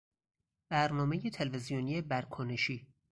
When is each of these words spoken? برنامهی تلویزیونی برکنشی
برنامهی 0.71 1.29
تلویزیونی 1.29 2.01
برکنشی 2.01 2.87